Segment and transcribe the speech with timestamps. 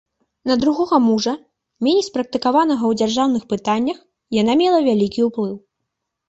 [0.51, 1.33] На другога мужа,
[1.87, 3.97] меней спрактыкаванага ў дзяржаўных пытаннях,
[4.41, 5.55] яна мела вялікі ўплыў.